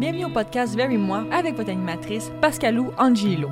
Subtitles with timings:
[0.00, 3.50] Bienvenue au podcast Vers et moi avec votre animatrice Pascalou Angelo.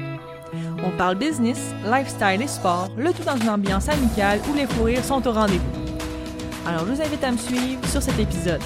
[0.82, 4.84] On parle business, lifestyle et sport, le tout dans une ambiance amicale où les fous
[4.84, 5.70] rires sont au rendez-vous.
[6.66, 8.62] Alors je vous invite à me suivre sur cet épisode.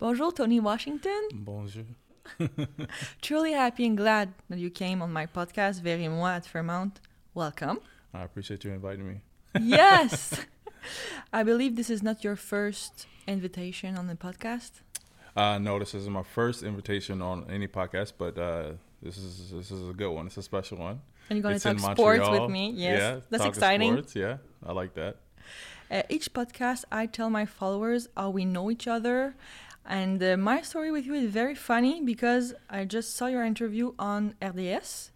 [0.00, 1.22] Bonjour Tony Washington.
[1.32, 1.84] Bonjour.
[3.22, 7.00] Truly happy and glad that you came on my podcast Vers et moi at Fairmount.
[7.36, 7.78] Welcome.
[8.12, 9.20] I appreciate you inviting me.
[9.62, 10.44] yes.
[11.32, 14.72] I believe this is not your first invitation on the podcast.
[15.36, 18.72] Uh, no, this is my first invitation on any podcast, but uh,
[19.02, 20.26] this is this is a good one.
[20.26, 21.00] It's a special one.
[21.28, 22.42] And you're going It's to talk sports Montreal.
[22.42, 22.72] with me.
[22.74, 23.92] Yes, Yeah, that's exciting.
[23.92, 24.36] Sports, yeah,
[24.66, 25.16] I like that.
[25.90, 29.34] Uh, each podcast, I tell my followers how we know each other.
[29.86, 33.92] And uh, my story with you is very funny because I just saw your interview
[33.98, 35.10] on RDS.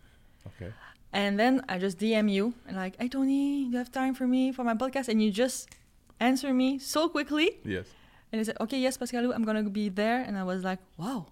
[0.48, 0.72] Okay.
[1.12, 4.52] And then I just DM you and like, hey Tony, you have time for me
[4.52, 5.08] for my podcast?
[5.08, 5.68] And you just
[6.18, 7.58] answer me so quickly.
[7.64, 7.86] Yes.
[8.34, 10.20] And he said, okay, yes, Pascalou, I'm going to be there.
[10.20, 11.26] And I was like, wow,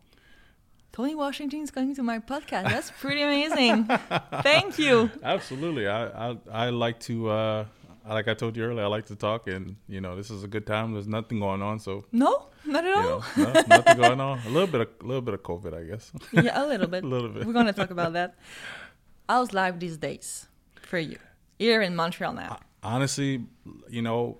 [0.93, 2.71] Tony Washington is coming to my podcast.
[2.71, 3.87] That's pretty amazing.
[4.45, 5.11] Thank you.
[5.21, 5.89] Absolutely.
[5.89, 7.29] I I, I like to.
[7.29, 7.65] Uh,
[8.09, 10.47] like I told you earlier, I like to talk, and you know, this is a
[10.47, 10.93] good time.
[10.93, 13.25] There's nothing going on, so No, not at you all.
[13.37, 14.39] know, no, nothing going on.
[14.47, 16.13] A little bit of a little bit of COVID, I guess.
[16.33, 17.03] yeah, a little bit.
[17.09, 17.45] a little bit.
[17.45, 18.37] We're going to talk about that.
[19.29, 20.47] How's life these days
[20.83, 21.19] for you
[21.59, 22.61] here in Montreal now?
[22.85, 23.45] honestly,
[23.89, 24.39] you know,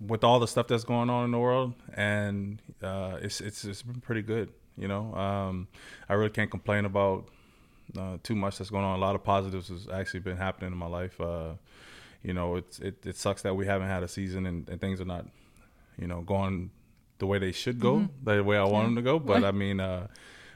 [0.00, 3.82] with all the stuff that's going on in the world, and uh, it's it's it's
[3.82, 4.52] been pretty good.
[4.76, 5.68] You know, um,
[6.08, 7.28] I really can't complain about
[7.98, 8.98] uh, too much that's going on.
[8.98, 11.20] A lot of positives has actually been happening in my life.
[11.20, 11.54] Uh,
[12.22, 15.00] you know, it's it, it sucks that we haven't had a season and, and things
[15.00, 15.26] are not,
[15.98, 16.70] you know, going
[17.18, 19.18] the way they should go, the way I want them to go.
[19.18, 20.08] But I mean, uh,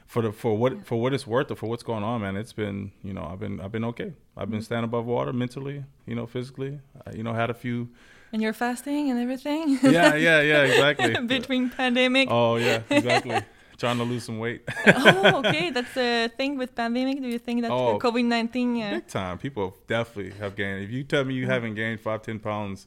[0.05, 2.53] for the for what for what it's worth or for what's going on, man, it's
[2.53, 4.13] been you know I've been I've been okay.
[4.35, 6.79] I've been standing above water mentally, you know, physically.
[7.05, 7.89] I, you know, had a few.
[8.33, 9.79] And you're fasting and everything?
[9.83, 11.25] Yeah, yeah, yeah, exactly.
[11.27, 12.27] Between pandemic.
[12.31, 13.39] oh yeah, exactly.
[13.77, 14.61] Trying to lose some weight.
[14.85, 15.69] oh, okay.
[15.75, 17.19] That's the thing with pandemic.
[17.19, 17.97] Do you think that Oh.
[17.97, 18.81] COVID 19?
[18.81, 19.37] Uh, Big time.
[19.39, 20.83] People definitely have gained.
[20.83, 22.85] If you tell me you haven't gained five, ten pounds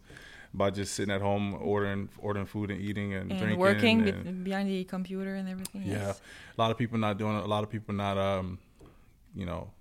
[0.56, 4.24] by just sitting at home ordering ordering food and eating and, and drinking working and-
[4.24, 5.82] be- behind the computer and everything.
[5.84, 6.20] Yeah, Yes.
[6.56, 7.42] a lot of people not doing it.
[7.42, 8.58] A lot of people not, um,
[9.34, 9.72] you know,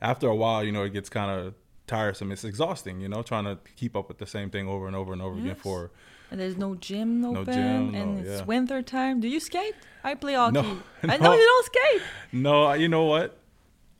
[0.00, 1.52] after a while, you know, it gets kind of
[1.86, 2.32] tiresome.
[2.32, 5.12] It's exhausting, you know, trying to keep up with the same thing over and over
[5.12, 5.90] and over again for.
[6.30, 8.44] And there's no gym open, gym, no- and it's yeah.
[8.44, 9.20] winter time.
[9.20, 9.74] Do you skate?
[10.02, 10.54] I play hockey.
[10.54, 11.34] No, I know no.
[11.34, 12.02] you don't skate.
[12.32, 13.38] No, you know what?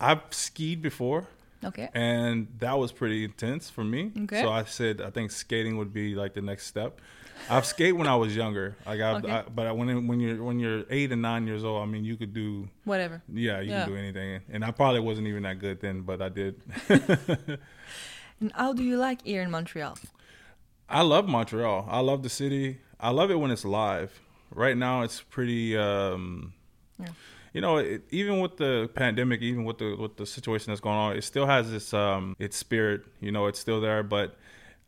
[0.00, 1.28] I've skied before,
[1.62, 1.88] Okay.
[1.94, 4.12] and that was pretty intense for me.
[4.24, 4.42] Okay.
[4.42, 7.00] So I said I think skating would be like the next step.
[7.50, 9.30] I've skated when I was younger, like I, Okay.
[9.30, 12.16] I but when when you're when you're eight and nine years old, I mean, you
[12.16, 13.22] could do Whatever.
[13.32, 13.84] yeah, you Yeah.
[13.84, 14.40] can do anything.
[14.50, 16.60] And I probably wasn't even that good then, but I did.
[18.40, 19.96] And how do you like here in Montreal?
[20.88, 21.86] I love Montreal.
[21.88, 22.80] I love the city.
[22.98, 24.20] I love it when it's live.
[24.50, 25.76] Right now, it's pretty.
[25.76, 26.52] Um,
[26.98, 27.08] Yeah.
[27.52, 30.96] You know, it, even with the pandemic, even with the with the situation that's going
[30.96, 33.02] on, it still has this um, its spirit.
[33.20, 34.36] You know, it's still there, but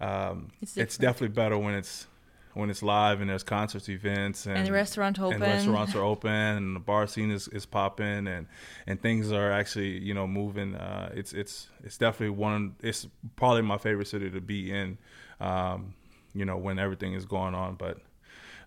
[0.00, 2.08] um, It's it's, definitely better when it's
[2.56, 5.42] when it's live and there's concerts, events, and, And the restaurant open.
[5.42, 8.46] and restaurants are open, and the bar scene is, is popping, and
[8.86, 10.74] and things are actually you know moving.
[10.74, 12.74] Uh, it's it's it's definitely one.
[12.82, 13.06] It's
[13.36, 14.96] probably my favorite city to be in.
[15.38, 15.94] Um,
[16.34, 17.98] you know when everything is going on, but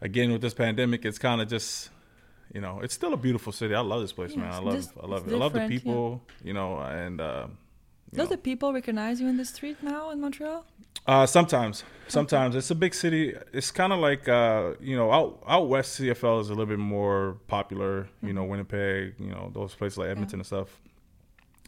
[0.02, 1.90] again with this pandemic, it's kind of just.
[2.52, 3.76] You know, it's still a beautiful city.
[3.76, 4.52] I love this place, Yeah, man.
[4.54, 5.34] I love, I love it.
[5.36, 5.78] I love the different, yeah.
[5.78, 6.24] people.
[6.44, 7.46] You know, and uh,
[8.14, 8.36] Does know.
[8.36, 10.66] the people recognize you in the street now in Montreal?
[11.06, 13.36] Uh, sometimes, sometimes it's a big city.
[13.54, 16.80] It's kind of like uh, you know, out out west CFL is a little bit
[16.80, 18.10] more popular.
[18.22, 20.70] You know, Winnipeg, you know, those places like Edmonton and stuff.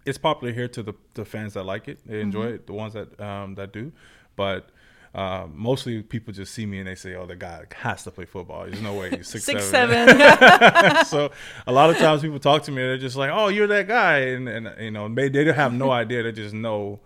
[0.06, 2.00] It's popular here to the the fans that like it.
[2.06, 2.68] They enjoy it.
[2.68, 3.92] The ones that um, that do,
[4.36, 4.70] but.
[5.14, 8.24] Uh, mostly people just see me and they say, "Oh, the guy has to play
[8.24, 8.64] football.
[8.66, 10.08] There's no way he's six, Six, seven.
[10.08, 11.06] seven.
[11.06, 11.32] so
[11.68, 14.20] a lot of times people talk to me, they're just like, "Oh, you're that guy,"
[14.20, 16.24] and and you know, they they don't have no idea.
[16.24, 17.02] They just know,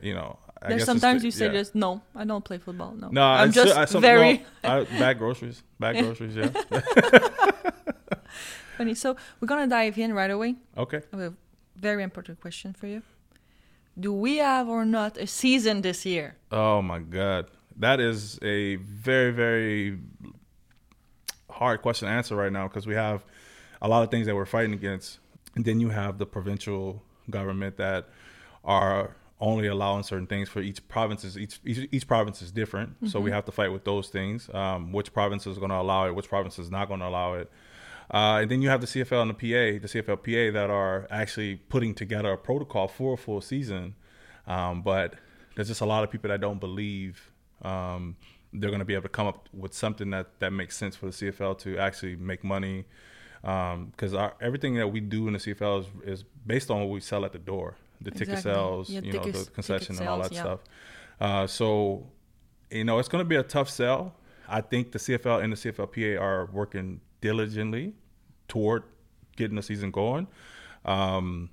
[0.00, 0.38] you know.
[0.62, 1.52] I There's sometimes you say yeah.
[1.52, 2.92] just no, I don't play football.
[2.92, 6.34] No, No, I'm just I, some, very well, I, bag groceries, bag groceries.
[6.36, 6.50] Yeah.
[8.76, 8.94] funny.
[8.94, 10.56] So we're gonna dive in right away.
[10.76, 10.98] Okay.
[11.12, 11.34] I have a
[11.76, 13.02] very important question for you.
[13.98, 16.36] Do we have or not a season this year?
[16.52, 17.46] Oh my God,
[17.76, 19.98] that is a very very
[21.50, 23.24] hard question to answer right now because we have
[23.82, 25.18] a lot of things that we're fighting against,
[25.56, 28.08] and then you have the provincial government that
[28.64, 31.24] are only allowing certain things for each province.
[31.24, 34.48] Is each each, each province is different, so we have to fight with those things.
[34.52, 36.14] Um, which province is going to allow it?
[36.14, 37.50] Which province is not going to allow it?
[38.10, 41.56] Uh, and then you have the CFL and the PA, the CFLPA, that are actually
[41.56, 43.94] putting together a protocol for a full season.
[44.46, 45.14] Um, but
[45.54, 47.30] there's just a lot of people that don't believe
[47.62, 48.16] um,
[48.52, 51.06] they're going to be able to come up with something that that makes sense for
[51.06, 52.86] the CFL to actually make money.
[53.42, 57.00] Because um, everything that we do in the CFL is, is based on what we
[57.00, 58.36] sell at the door, the exactly.
[58.36, 60.40] ticket sales, yeah, you know, the concession and all that yeah.
[60.40, 60.60] stuff.
[61.20, 62.06] Uh, so,
[62.70, 64.14] you know, it's going to be a tough sell.
[64.48, 67.94] I think the CFL and the CFLPA are working diligently
[68.48, 68.82] toward
[69.36, 70.26] getting the season going.
[70.84, 71.50] Um,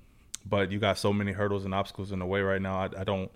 [0.48, 2.76] but you got so many hurdles and obstacles in the way right now.
[2.78, 3.30] I, I, don't,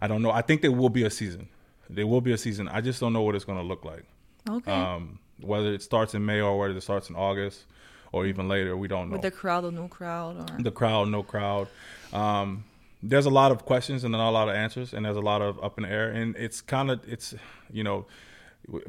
[0.00, 0.30] I don't know.
[0.30, 1.48] I think there will be a season.
[1.88, 2.68] There will be a season.
[2.68, 4.04] I just don't know what it's going to look like.
[4.48, 4.70] Okay.
[4.70, 7.64] Um, whether it starts in May or whether it starts in August
[8.12, 9.14] or even later, we don't know.
[9.14, 11.68] With the crowd or no crowd, or the crowd, no crowd.
[12.12, 12.64] Um,
[13.02, 15.42] there's a lot of questions and not a lot of answers, and there's a lot
[15.42, 16.10] of up in the air.
[16.10, 17.34] And it's kind of it's
[17.70, 18.06] you know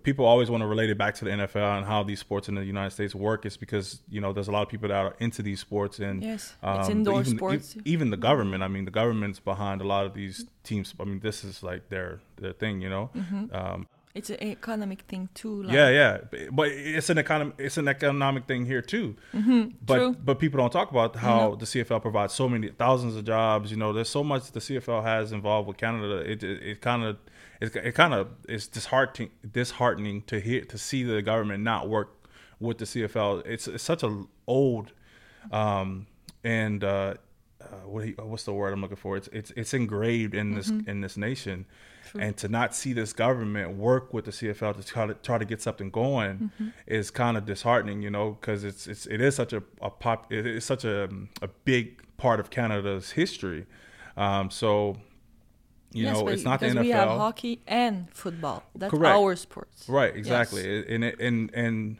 [0.03, 2.55] people always want to relate it back to the NFL and how these sports in
[2.55, 3.45] the United States work.
[3.45, 6.23] Is because you know there's a lot of people that are into these sports and
[6.23, 7.75] yes, um, it's indoor even, sports.
[7.77, 8.63] E- even the government.
[8.63, 10.93] I mean, the government's behind a lot of these teams.
[10.99, 12.81] I mean, this is like their their thing.
[12.81, 13.09] You know.
[13.15, 13.55] Mm-hmm.
[13.55, 15.63] Um, it's an economic thing too.
[15.63, 15.73] Like.
[15.73, 16.17] Yeah, yeah,
[16.51, 19.15] but it's an economic it's an economic thing here too.
[19.33, 20.15] Mm-hmm, but true.
[20.23, 23.71] but people don't talk about how the CFL provides so many thousands of jobs.
[23.71, 26.17] You know, there's so much the CFL has involved with Canada.
[26.17, 27.17] It it, kind of
[27.61, 32.27] it, it kind of is disheartening disheartening to hear to see the government not work
[32.59, 33.45] with the CFL.
[33.45, 34.91] It's, it's such a old
[35.51, 36.07] um,
[36.43, 37.15] and uh,
[37.61, 39.17] uh, what what's the word I'm looking for?
[39.17, 40.89] It's it's it's engraved in this mm-hmm.
[40.89, 41.65] in this nation,
[42.09, 42.21] True.
[42.21, 45.45] and to not see this government work with the CFL to try to try to
[45.45, 46.69] get something going mm-hmm.
[46.85, 50.31] is kind of disheartening, you know, because it's it's it is such a, a pop
[50.31, 51.09] it is such a
[51.41, 53.65] a big part of Canada's history.
[54.15, 54.97] Um, so
[55.93, 56.81] you yes, know, it's not the NFL.
[56.81, 58.63] we have hockey and football.
[58.75, 59.15] That's Correct.
[59.15, 59.89] our sports.
[59.89, 60.61] Right, exactly.
[60.61, 60.85] Yes.
[60.89, 61.97] And and and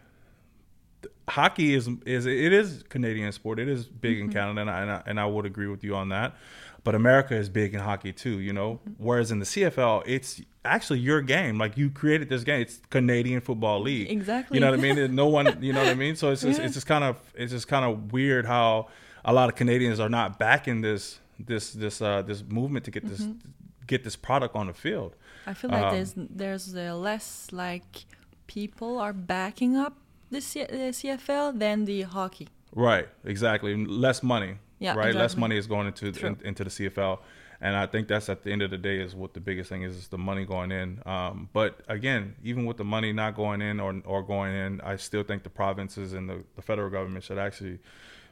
[1.30, 3.60] hockey is is it is Canadian sport.
[3.60, 4.26] It is big mm-hmm.
[4.26, 6.36] in Canada, and I, and I, and I would agree with you on that.
[6.84, 8.80] But America is big in hockey too, you know.
[8.88, 9.04] Mm-hmm.
[9.04, 11.58] Whereas in the CFL, it's actually your game.
[11.58, 12.62] Like you created this game.
[12.62, 14.10] It's Canadian Football League.
[14.10, 14.56] Exactly.
[14.56, 15.16] You know what I mean?
[15.16, 16.16] no one, you know what I mean.
[16.16, 16.66] So it's just, yeah.
[16.66, 18.88] it's just kind of it's just kind of weird how
[19.26, 23.06] a lot of Canadians are not backing this this this uh this movement to get
[23.08, 23.50] this mm-hmm
[23.88, 25.16] get this product on the field.
[25.48, 28.06] I feel like um, there's there's uh, less like
[28.46, 29.98] people are backing up
[30.30, 32.50] the, C- the CFL than the hockey.
[32.76, 33.76] Right, exactly.
[33.86, 34.56] Less money.
[34.80, 35.08] Yeah, right.
[35.08, 35.22] Exactly.
[35.22, 37.20] Less money is going into in, into the CFL,
[37.62, 39.82] and I think that's at the end of the day is what the biggest thing
[39.82, 41.02] is: is the money going in.
[41.06, 44.98] Um, but again, even with the money not going in or or going in, I
[44.98, 47.80] still think the provinces and the, the federal government should actually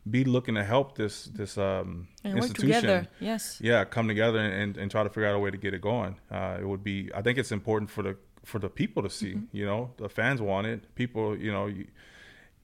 [0.10, 2.70] be looking to help this this um, and institution.
[2.70, 3.08] Work together.
[3.20, 3.60] Yes.
[3.60, 6.18] Yeah, come together and, and try to figure out a way to get it going.
[6.30, 7.10] Uh, it would be.
[7.16, 8.16] I think it's important for the
[8.46, 9.34] for the people to see.
[9.34, 9.58] Mm-hmm.
[9.58, 10.96] You know, the fans want it.
[10.96, 11.88] People, you know, you,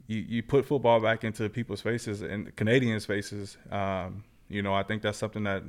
[0.08, 3.58] you, you put football back into people's faces and Canadians' faces.
[3.70, 5.64] Um, you know, I think that's something that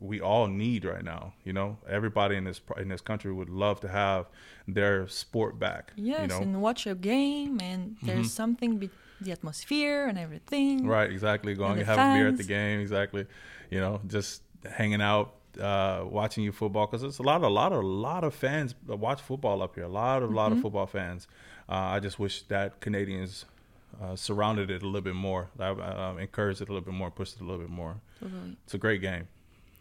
[0.00, 1.34] we all need right now.
[1.44, 4.26] You know, everybody in this in this country would love to have
[4.68, 5.92] their sport back.
[5.96, 6.38] Yes, you know?
[6.38, 8.26] and watch a game, and there's mm-hmm.
[8.26, 8.78] something.
[8.78, 8.90] Be-
[9.20, 10.86] the atmosphere and everything.
[10.86, 11.52] Right, exactly.
[11.54, 12.14] Going and have fans.
[12.14, 13.26] a beer at the game, exactly.
[13.68, 17.72] You know, just hanging out, uh, watching you football because it's a lot, a lot,
[17.72, 19.84] a lot of fans watch football up here.
[19.84, 20.36] A lot of, mm-hmm.
[20.36, 21.26] lot of football fans.
[21.68, 23.44] Uh, I just wish that Canadians
[24.02, 25.48] uh, surrounded it a little bit more.
[25.58, 27.96] I, uh, encouraged it a little bit more, pushed it a little bit more.
[28.20, 28.56] Totally.
[28.64, 29.28] It's a great game.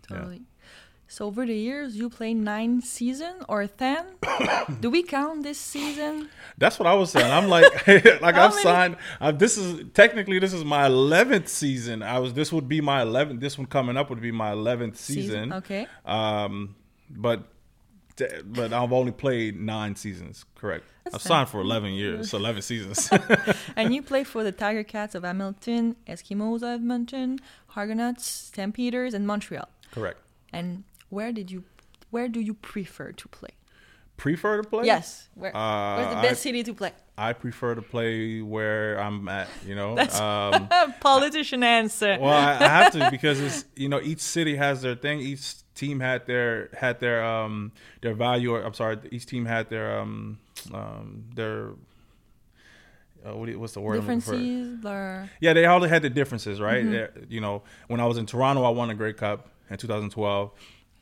[0.07, 0.35] Totally.
[0.35, 0.41] Yeah.
[1.09, 4.05] So over the years, you played nine season or ten?
[4.81, 6.29] Do we count this season?
[6.57, 7.31] That's what I was saying.
[7.31, 8.63] I'm like, like I've many?
[8.63, 8.97] signed.
[9.21, 12.03] Uh, this is technically this is my eleventh season.
[12.03, 12.33] I was.
[12.33, 13.39] This would be my eleventh.
[13.39, 15.23] This one coming up would be my eleventh season.
[15.23, 15.53] season.
[15.53, 15.87] Okay.
[16.05, 16.75] Um,
[17.09, 17.43] but
[18.45, 20.45] but I've only played nine seasons.
[20.55, 20.83] Correct.
[21.03, 23.09] That's I've signed for eleven years, so eleven seasons.
[23.77, 27.39] and you play for the Tiger Cats of Hamilton, Eskimos of Edmonton,
[27.75, 29.69] Argonauts, Stampeders, and Montreal.
[29.91, 30.19] Correct.
[30.51, 31.63] And where did you
[32.09, 33.49] where do you prefer to play?
[34.15, 34.85] Prefer to play?
[34.85, 35.29] Yes.
[35.35, 36.91] Where, uh, where's the best I, city to play?
[37.17, 39.47] I prefer to play where I'm at.
[39.65, 40.67] You know, that's um,
[40.99, 42.17] politician answer.
[42.19, 45.19] Well, I, I have to because it's you know each city has their thing.
[45.19, 47.71] Each team had their had their um
[48.01, 48.55] their value.
[48.55, 50.39] Or, I'm sorry, each team had their um
[50.73, 51.73] um their
[53.27, 53.99] uh, what you, what's the word?
[53.99, 56.83] Differences or yeah, they all had the differences, right?
[56.83, 57.25] Mm-hmm.
[57.29, 60.51] You know, when I was in Toronto, I won a Grey Cup in 2012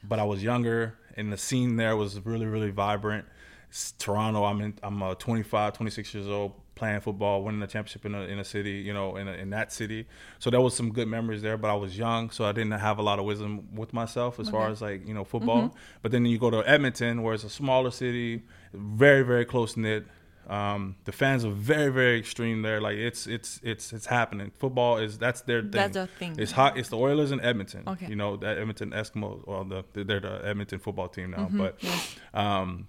[0.07, 3.25] but I was younger and the scene there was really really vibrant.
[3.69, 8.05] It's Toronto, I'm in, I'm uh, 25, 26 years old playing football, winning a championship
[8.05, 10.05] in a, in a city, you know, in, a, in that city.
[10.39, 12.99] So there was some good memories there, but I was young, so I didn't have
[12.99, 14.57] a lot of wisdom with myself as okay.
[14.57, 15.63] far as like, you know, football.
[15.63, 15.77] Mm-hmm.
[16.01, 18.43] But then you go to Edmonton where it's a smaller city,
[18.73, 20.05] very, very close knit.
[20.47, 22.79] Um, the fans are very, very extreme there.
[22.79, 24.51] Like it's it's it's it's happening.
[24.59, 25.71] Football is that's their thing.
[25.71, 26.35] That's their thing.
[26.37, 26.77] It's hot.
[26.77, 27.83] It's the Oilers in Edmonton.
[27.87, 28.07] Okay.
[28.07, 29.45] You know that Edmonton Eskimos.
[29.47, 31.49] Well, the they're the Edmonton football team now.
[31.49, 31.57] Mm-hmm.
[31.57, 32.87] But, um,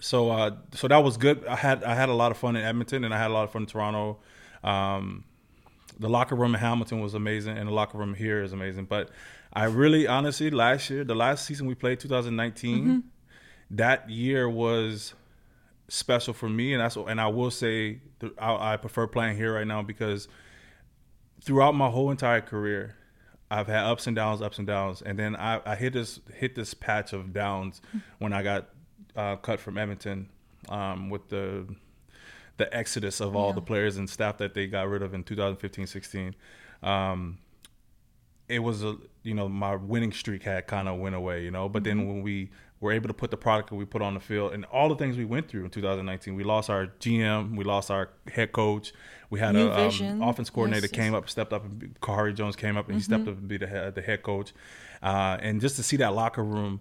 [0.00, 1.46] so uh, so that was good.
[1.46, 3.44] I had I had a lot of fun in Edmonton, and I had a lot
[3.44, 4.18] of fun in Toronto.
[4.64, 5.24] Um,
[5.98, 8.86] the locker room in Hamilton was amazing, and the locker room here is amazing.
[8.86, 9.10] But
[9.52, 12.98] I really, honestly, last year, the last season we played, 2019, mm-hmm.
[13.70, 15.14] that year was
[15.88, 18.00] special for me, and that's and I will say
[18.38, 20.28] I, I prefer playing here right now because
[21.42, 22.96] throughout my whole entire career,
[23.50, 26.54] I've had ups and downs, ups and downs, and then I, I hit this hit
[26.54, 27.80] this patch of downs
[28.18, 28.68] when I got
[29.16, 30.28] uh, cut from Edmonton
[30.68, 31.66] um, with the
[32.58, 33.54] the exodus of all yeah.
[33.54, 36.34] the players and staff that they got rid of in 2015-16.
[36.82, 37.38] Um,
[38.48, 41.68] it was a you know my winning streak had kind of went away, you know.
[41.68, 41.98] But mm-hmm.
[41.98, 44.52] then when we were able to put the product that we put on the field
[44.52, 47.90] and all the things we went through in 2019, we lost our GM, we lost
[47.90, 48.92] our head coach,
[49.30, 51.22] we had New a um, offense coordinator yes, came yes.
[51.22, 52.98] up, stepped up, and Khari Jones came up and mm-hmm.
[52.98, 53.30] he stepped mm-hmm.
[53.30, 54.52] up to be the head, the head coach,
[55.02, 56.80] uh, and just to see that locker room,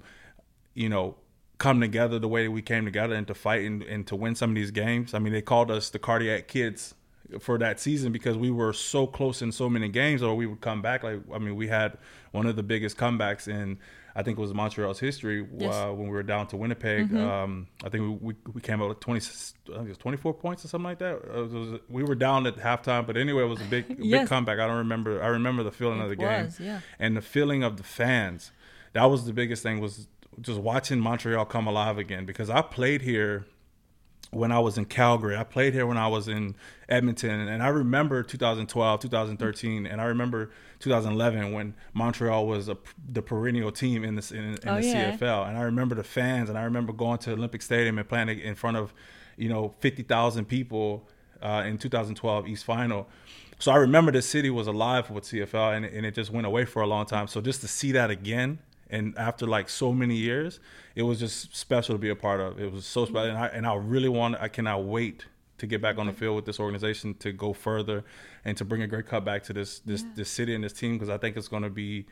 [0.73, 1.15] you know,
[1.57, 4.35] come together the way that we came together and to fight and, and to win
[4.35, 5.15] some of these games.
[5.15, 6.93] I mean, they called us the cardiac kids
[7.39, 10.61] for that season because we were so close in so many games or we would
[10.61, 11.97] come back like i mean we had
[12.31, 13.77] one of the biggest comebacks in
[14.17, 15.73] i think it was montreal's history yes.
[15.73, 17.17] uh, when we were down to winnipeg mm-hmm.
[17.17, 20.65] um, i think we, we, came out with 20 i think it was 24 points
[20.65, 23.61] or something like that it was, we were down at halftime but anyway it was
[23.61, 24.21] a big yes.
[24.21, 26.79] big comeback i don't remember i remember the feeling it of the was, game yeah.
[26.99, 28.51] and the feeling of the fans
[28.93, 30.07] that was the biggest thing was
[30.41, 33.45] just watching Montreal come alive again because I played here
[34.31, 35.35] when I was in Calgary.
[35.37, 36.55] I played here when I was in
[36.89, 43.21] Edmonton, and I remember 2012, 2013, and I remember 2011 when Montreal was a, the
[43.21, 45.17] perennial team in this in, in oh, the yeah.
[45.17, 45.47] CFL.
[45.47, 48.55] And I remember the fans, and I remember going to Olympic Stadium and playing in
[48.55, 48.93] front of
[49.37, 51.07] you know 50,000 people
[51.41, 53.07] uh, in 2012 East Final.
[53.59, 56.65] So I remember the city was alive with CFL, and, and it just went away
[56.65, 57.27] for a long time.
[57.27, 60.59] So just to see that again and after like so many years,
[60.95, 62.59] it was just special to be a part of.
[62.59, 64.35] It was so special, and I and I really want.
[64.39, 65.25] I cannot wait
[65.57, 68.03] to get back on the field with this organization to go further
[68.45, 70.09] and to bring a Grey Cup back to this this yeah.
[70.15, 72.05] this city and this team because I think it's going to be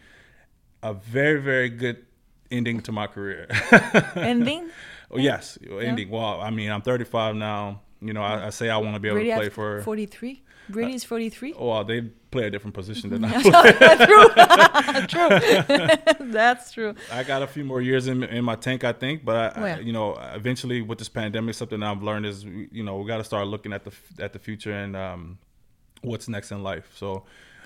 [0.83, 2.05] a very very good
[2.51, 3.47] ending to my career.
[4.15, 4.69] ending.
[5.11, 6.09] Oh, yes, ending.
[6.09, 7.81] Well, I mean, I'm 35 now.
[8.01, 10.41] You know, I, I say I want to be able to play for 43.
[10.69, 11.53] Brady's 43.
[11.53, 15.07] Uh, well, they play a different position than I play.
[15.07, 15.29] true.
[16.31, 16.93] That's true.
[17.11, 19.23] I got a few more years in, in my tank, I think.
[19.23, 19.61] But I.
[19.61, 23.17] I, you know, eventually with this pandemic, something I've learned is, you know, we got
[23.17, 25.37] to start looking at the at the future and um,
[26.01, 26.91] what's next in life.
[26.95, 27.07] So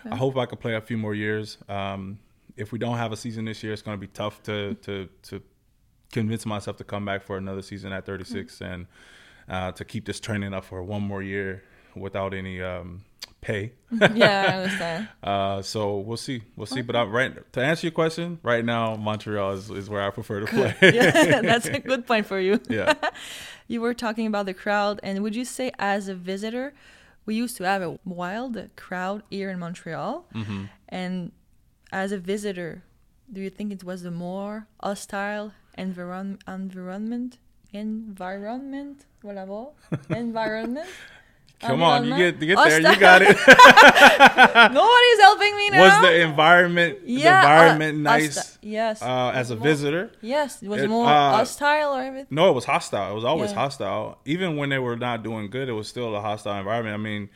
[0.06, 0.12] okay.
[0.12, 1.58] I hope I can play a few more years.
[1.68, 2.20] Um,
[2.56, 5.10] if we don't have a season this year, it's going to be tough to to
[5.24, 5.42] to
[6.12, 8.64] convince myself to come back for another season at 36 mm-hmm.
[8.64, 8.88] and
[9.48, 11.64] uh, to keep this training up for one more year
[11.96, 13.04] without any um,
[13.42, 13.74] pay.
[13.92, 15.08] yeah, I understand.
[15.24, 16.82] uh, so we'll see, we'll see.
[16.82, 20.42] But I'm right to answer your question, right now Montreal is, is where I prefer
[20.42, 20.76] to play.
[20.82, 22.60] yeah, that's a good point for you.
[22.70, 22.94] Yeah.
[23.68, 26.74] you were talking about the crowd, and would you say as a visitor,
[27.26, 30.66] we used to have a wild crowd here in Montreal, mm-hmm.
[30.90, 31.32] and
[31.92, 32.84] as a visitor,
[33.32, 37.38] do you think it was a more hostile environ- environment?
[37.72, 39.68] Environment, whatever.
[40.10, 40.90] environment.
[41.60, 42.80] Come on, you get you get there.
[42.80, 43.36] You got it.
[44.74, 45.82] Nobody's helping me now.
[45.82, 48.58] Was the environment yeah, the environment uh, nice?
[48.62, 49.02] yes.
[49.02, 50.12] Uh, as a visitor.
[50.22, 50.62] Yes.
[50.62, 52.28] Was it, it more uh, hostile or everything?
[52.30, 53.12] No, it was hostile.
[53.12, 53.58] It was always yeah.
[53.58, 54.20] hostile.
[54.24, 56.94] Even when they were not doing good, it was still a hostile environment.
[56.94, 57.30] I mean,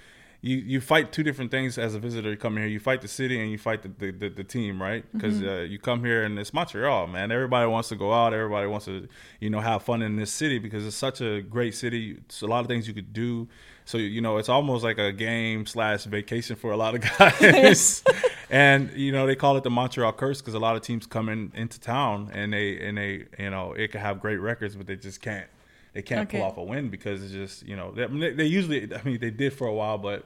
[0.43, 2.35] you you fight two different things as a visitor.
[2.37, 5.03] coming here, you fight the city and you fight the the, the, the team, right?
[5.11, 5.49] Because mm-hmm.
[5.49, 7.29] uh, you come here and it's Montreal, man.
[7.31, 8.33] Everybody wants to go out.
[8.33, 9.07] Everybody wants to
[9.41, 12.17] you know have fun in this city because it's such a great city.
[12.25, 13.49] It's a lot of things you could do.
[13.85, 18.03] So you know it's almost like a game slash vacation for a lot of guys.
[18.49, 21.29] and you know they call it the Montreal curse because a lot of teams come
[21.29, 24.87] in into town and they and they you know it can have great records, but
[24.87, 25.47] they just can't
[25.93, 26.39] they can't okay.
[26.39, 29.31] pull off a win because it's just you know they, they, usually I mean they
[29.31, 30.25] did for a while, but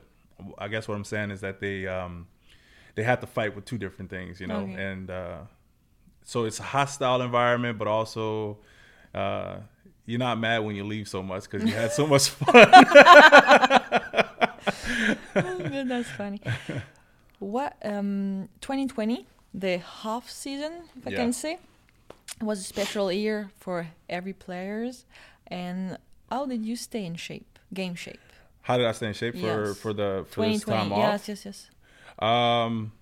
[0.57, 2.27] I guess what I'm saying is that they um,
[2.95, 4.73] they have to fight with two different things, you know, okay.
[4.73, 5.37] and uh,
[6.23, 8.57] so it's a hostile environment, but also
[9.13, 9.57] uh,
[10.07, 12.55] you're not mad when you leave so much because you had so much fun.
[15.35, 16.41] oh, that's funny.
[17.39, 21.17] What um, 2020, the half season, if I yeah.
[21.17, 21.59] can say,
[22.41, 25.05] was a special year for every players.
[25.47, 25.97] And
[26.31, 28.19] how did you stay in shape, game shape?
[28.61, 29.77] How did I stay in shape for yes.
[29.77, 30.99] for the for this time off?
[30.99, 31.69] Yes, yes, yes.
[32.19, 32.93] Um,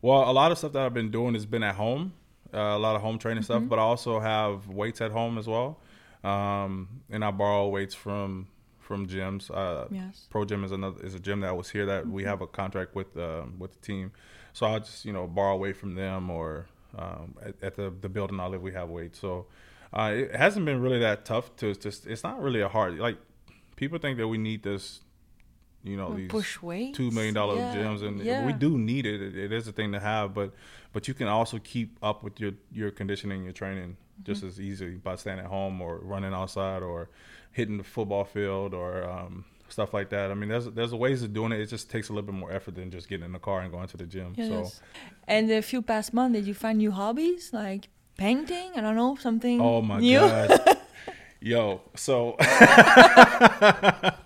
[0.00, 2.12] well, a lot of stuff that I've been doing has been at home,
[2.52, 3.52] uh, a lot of home training mm-hmm.
[3.52, 5.78] stuff, but I also have weights at home as well.
[6.24, 8.48] Um, and I borrow weights from
[8.80, 9.50] from gyms.
[9.50, 10.26] Uh, yes.
[10.30, 12.12] Pro Gym is another is a gym that was here that mm-hmm.
[12.12, 14.12] we have a contract with uh, with the team,
[14.52, 16.66] so I just you know borrow weight from them or
[16.98, 19.18] um, at, at, the the building I live we have weights.
[19.18, 19.46] So
[19.92, 22.06] Uh, it hasn't been really that tough to just.
[22.06, 23.18] It's not really a hard like
[23.76, 25.00] people think that we need this.
[25.86, 26.96] You know these Push weights.
[26.96, 28.44] two million dollar Yeah, gyms, and yeah.
[28.46, 29.20] we do need it.
[29.22, 29.36] it.
[29.36, 30.52] It is a thing to have, but
[30.92, 34.48] but you can also keep up with your your conditioning, your training just Mm-hmm.
[34.48, 37.08] as easily by staying at home or running outside or
[37.52, 40.30] hitting the football field or um, stuff like that.
[40.30, 41.60] I mean, there's there's ways of doing it.
[41.60, 43.70] It just takes a little bit more effort than just getting in the car and
[43.70, 44.34] going to the gym.
[44.36, 44.70] So.
[45.28, 48.72] And a few past months, did you find new hobbies like painting?
[48.76, 49.60] I don't know something.
[49.60, 50.18] Oh my new?
[50.20, 50.78] god.
[51.40, 52.34] Yo, so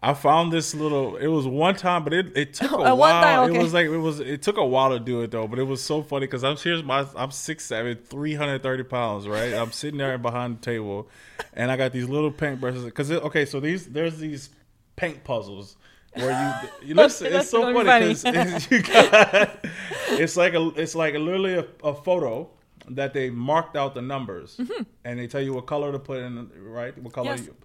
[0.00, 3.22] I found this little it was one time but it, it took a while.
[3.22, 3.58] time, okay.
[3.58, 5.64] It was like it was it took a while to do it though, but it
[5.64, 9.54] was so funny because I'm here's my I'm six seven, 330 pounds, right?
[9.54, 11.08] I'm sitting there behind the table
[11.52, 14.50] and I got these little paint brushes because okay, so these there's these
[14.96, 15.76] paint puzzles
[16.14, 17.32] where you you listen.
[17.32, 19.58] It's so funny be because you got
[20.10, 22.48] it's like a it's like literally a, a photo
[22.90, 24.58] that they marked out the numbers
[25.04, 27.38] and they tell you what color to put in right what color Mm-hmm.
[27.38, 27.46] Yes.
[27.48, 27.56] you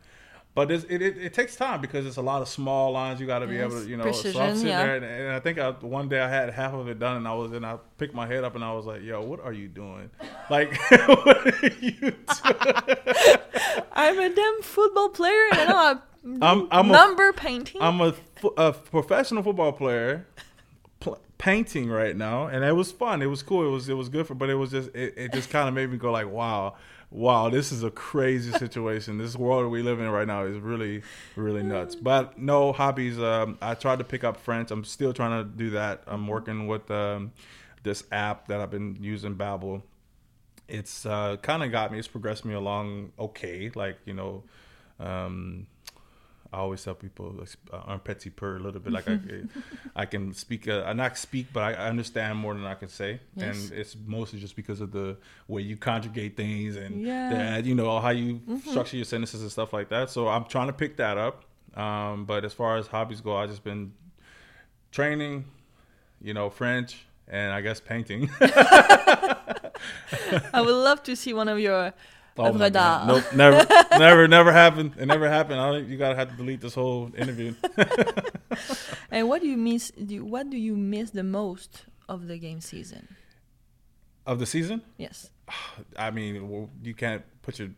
[0.55, 3.25] but it's, it, it it takes time because it's a lot of small lines you
[3.27, 4.83] got to be able to you know so I'm precision, sitting yeah.
[4.85, 7.27] there and, and I think I, one day I had half of it done and
[7.27, 9.53] I was and I picked my head up and I was like yo what are
[9.53, 10.09] you doing
[10.49, 12.15] like what are you doing
[13.93, 16.01] I'm a damn football player and I know how
[16.41, 17.81] I'm- I'm a- number painting.
[17.81, 18.13] I'm a,
[18.57, 20.45] a professional football player pl-
[21.43, 23.21] painting right now, and it was fun.
[23.21, 23.67] It was cool.
[23.67, 25.73] It was it was good for, but it was just it, it just kind of
[25.73, 26.75] made me go like, wow,
[27.11, 29.17] wow, this is a crazy situation.
[29.17, 31.01] this world we live in right now is really
[31.35, 31.95] really nuts.
[31.95, 33.19] But no hobbies.
[33.19, 34.71] Um, I tried to pick up French.
[34.71, 36.03] I'm still trying to do that.
[36.07, 37.33] I'm working with um,
[37.83, 39.81] this app that I've been using, Babbel.
[40.69, 41.99] It's uh, kind of got me.
[41.99, 43.69] It's progressed me along okay.
[43.75, 44.43] Like you know.
[44.97, 45.67] Um,
[46.53, 47.35] I always tell people
[47.73, 49.17] uh, un petit peu a little bit like I,
[49.95, 53.19] I can speak, uh, I not speak, but I understand more than I can say,
[53.35, 53.43] Yes.
[53.69, 55.17] and it's mostly just because of the
[55.47, 57.59] way you conjugate things and Yeah.
[57.61, 60.09] the, you know how you structure your sentences and stuff like that.
[60.11, 61.43] So I'm trying to pick that up.
[61.75, 63.93] Um, but as far as hobbies go, I've just been
[64.91, 65.45] training,
[66.21, 68.29] you know, French and I guess painting.
[70.53, 71.93] I would love to see one of your
[72.37, 73.07] Oh my God.
[73.07, 73.67] Nope, never,
[73.97, 74.93] never, never happened.
[74.97, 75.59] It never happened.
[75.59, 77.55] I think you gotta have to delete this whole interview.
[79.11, 79.91] And what do you miss?
[79.91, 83.15] Do you, what do you miss the most of the game season?
[84.25, 84.81] of the season.
[84.97, 85.29] Yes.
[85.97, 87.69] I mean, you can't put your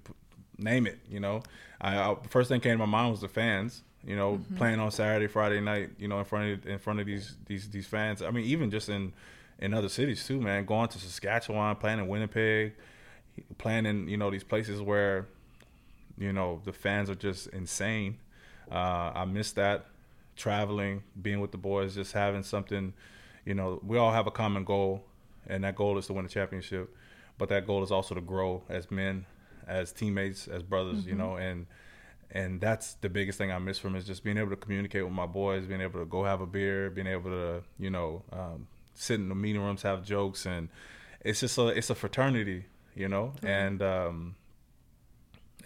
[0.57, 0.99] name it.
[1.09, 1.41] You know,
[1.81, 3.83] I, I first thing came to my mind was the fans.
[4.05, 4.57] You know, mm-hmm.
[4.57, 5.91] playing on Saturday, Friday night.
[5.97, 8.21] You know, in front of in front of these these these fans.
[8.21, 9.13] I mean, even just in
[9.59, 10.65] in other cities too, man.
[10.65, 12.73] Going to Saskatchewan, playing in Winnipeg,
[13.57, 15.27] playing in you know these places where
[16.17, 18.17] you know the fans are just insane.
[18.71, 19.85] Uh, I miss that
[20.35, 22.93] traveling, being with the boys, just having something.
[23.45, 25.05] You know, we all have a common goal,
[25.47, 26.95] and that goal is to win a championship.
[27.37, 29.25] But that goal is also to grow as men,
[29.67, 31.05] as teammates, as brothers.
[31.05, 31.67] You know, and
[32.31, 35.13] and that's the biggest thing I miss from is just being able to communicate with
[35.13, 38.67] my boys, being able to go have a beer, being able to you know um,
[38.93, 40.69] sit in the meeting rooms, have jokes, and
[41.21, 44.35] it's just a it's a fraternity, you know, and um,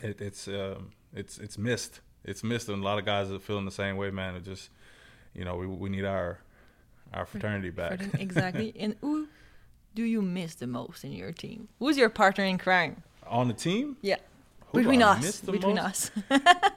[0.01, 2.01] it, it's um, it's it's missed.
[2.25, 4.35] It's missed, and a lot of guys are feeling the same way, man.
[4.35, 4.69] It just
[5.33, 6.39] you know we we need our
[7.13, 8.01] our fraternity back.
[8.19, 8.73] Exactly.
[8.79, 9.27] and who
[9.95, 11.67] do you miss the most in your team?
[11.79, 13.03] Who's your partner in crime?
[13.25, 14.17] On the team, Yeah.
[14.67, 15.41] Who between us.
[15.41, 16.11] Between most?
[16.29, 16.41] us.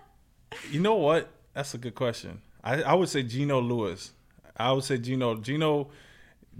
[0.71, 1.31] You know what?
[1.55, 2.43] That's a good question.
[2.62, 4.12] I, I would say Geno Lewis.
[4.57, 5.88] I would say Geno Geno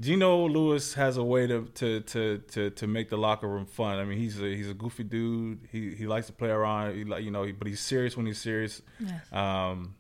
[0.00, 3.98] Geno Lewis has a way to to to to, to make the locker room fun.
[3.98, 5.68] I mean, he's a he's a goofy dude.
[5.70, 6.94] He he likes to play around.
[6.96, 8.81] He like you know, but he's serious when he's serious.
[8.98, 9.33] yes.
[9.33, 9.94] Um,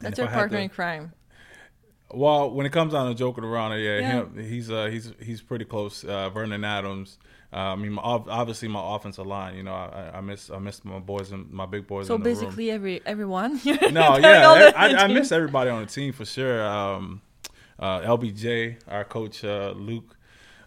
[0.00, 1.12] That's your partner to- in crime.
[2.12, 4.10] Well, when it comes down to joking around, yeah, Yeah.
[4.24, 6.04] him, he's uh, he's he's pretty close.
[6.04, 7.18] Uh, Vernon Adams.
[7.52, 9.56] Uh, I mean, my, obviously my offensive line.
[9.56, 12.08] You know, I, I miss I miss my boys and my big boys.
[12.08, 12.40] So in the room.
[12.40, 13.60] basically, every everyone.
[13.64, 16.66] no, yeah, I, I miss everybody on the team for sure.
[16.66, 17.22] Um,
[17.80, 20.16] uh, LBJ, our coach, uh, Luke.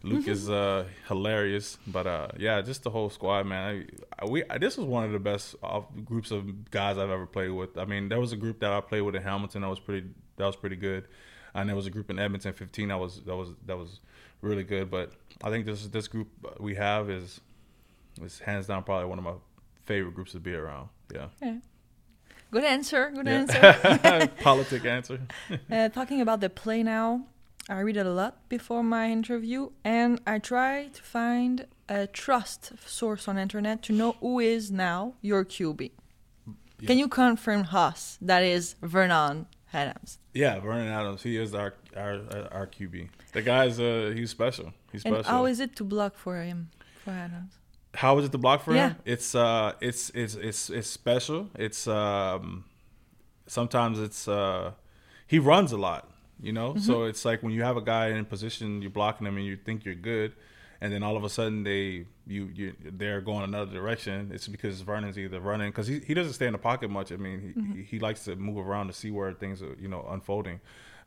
[0.06, 3.88] Luke is uh, hilarious, but uh, yeah, just the whole squad, man.
[4.20, 7.52] I, we this was one of the best off- groups of guys I've ever played
[7.52, 7.78] with.
[7.78, 10.10] I mean, there was a group that I played with in Hamilton that was pretty
[10.36, 11.08] that was pretty good,
[11.54, 14.02] and there was a group in Edmonton 15 that was that was that was
[14.42, 14.92] really good.
[14.92, 16.28] But I think this this group
[16.60, 17.40] we have is
[18.22, 19.36] is hands down probably one of my
[19.86, 20.90] favorite groups to be around.
[21.14, 21.28] Yeah.
[21.42, 21.60] Yeah.
[22.54, 23.12] Good answer.
[23.18, 23.40] Good Yeah.
[23.42, 24.28] answer.
[24.50, 25.18] Politic answer.
[25.76, 27.08] Uh, talking about the play now,
[27.70, 31.56] I read it a lot before my interview, and I try to find
[31.90, 35.82] a trust source on internet to know who is now your QB.
[36.88, 40.20] Can you confirm us that is Vernon Adams?
[40.34, 41.24] Yeah, Vernon Adams.
[41.24, 42.16] He is our our
[42.58, 42.96] our QB.
[43.38, 44.68] The guy's uh he's special.
[44.92, 45.32] He's And special.
[45.32, 46.60] how is it to block for him,
[47.04, 47.54] for Adams?
[47.96, 48.90] How is it to block for Yeah.
[48.90, 48.96] him?
[49.06, 51.50] It's uh, it's it's it's it's special.
[51.56, 52.66] It's um,
[53.48, 54.72] sometimes it's uh,
[55.28, 56.10] he runs a lot,
[56.42, 56.72] you know.
[56.72, 56.80] Mm-hmm.
[56.80, 59.56] So it's like when you have a guy in position, you're blocking him, and you
[59.58, 60.34] think you're good,
[60.82, 64.32] and then all of a sudden they you you they're going another direction.
[64.34, 67.12] It's because Vernon's either running because he he doesn't stay in the pocket much.
[67.12, 67.76] I mean, he Mm-hmm.
[67.78, 70.60] he, he likes to move around to see where things are you know unfolding.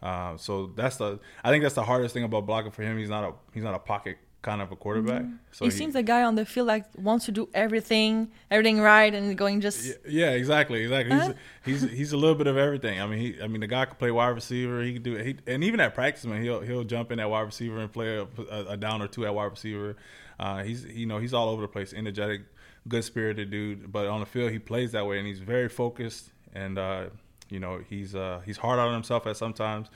[0.03, 2.97] Uh, so that's the I think that's the hardest thing about blocking for him.
[2.99, 5.25] He's not a he's not a pocket kind of a quarterback.
[5.51, 9.13] So he, seems the guy on the field like wants to do everything, everything right,
[9.13, 9.99] and going just.
[10.09, 11.17] Yeah, exactly, exactly.
[11.17, 11.33] Huh?
[11.65, 13.01] He's he's he's a little bit of everything.
[13.01, 14.83] I mean, he I mean the guy can play wide receiver.
[14.83, 17.41] He can do he and even at practice, man, he'll he'll jump in at wide
[17.41, 19.97] receiver and play a, a, a down or two at wide receiver.
[20.39, 22.43] Uh, he's you know he's all over the place, energetic,
[22.87, 23.91] good spirited dude.
[23.91, 26.31] But on the field, he plays that way, and he's very focused.
[26.55, 27.07] And uh,
[27.51, 29.89] you know he's uh, he's hard on himself at sometimes.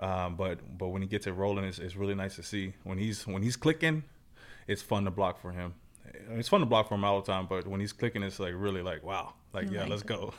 [0.00, 2.72] Um, but but when he gets it rolling, it's, it's really nice to see.
[2.84, 4.02] When he's when he's clicking,
[4.66, 5.74] it's fun to block for him.
[6.30, 8.54] It's fun to block for him all the time, but when he's clicking, it's like
[8.56, 10.32] really like wow, like I yeah, like let's go.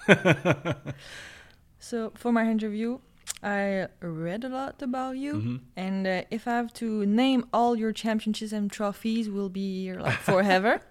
[1.80, 3.00] So for my interview,
[3.44, 5.60] I read a lot about you, Mhm.
[5.76, 10.00] and uh, if I have to name all your championships and trophies, we'll be here
[10.00, 10.82] like forever.